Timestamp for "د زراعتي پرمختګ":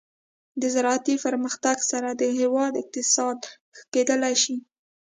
0.61-1.77